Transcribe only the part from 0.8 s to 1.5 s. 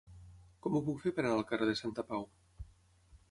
puc fer per anar al